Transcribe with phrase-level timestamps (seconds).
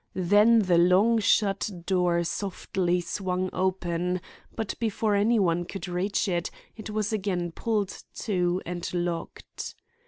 [0.15, 4.19] Then the long shut door softly swung open,
[4.55, 9.75] but before any one could reach it, it was again pulled to and locked.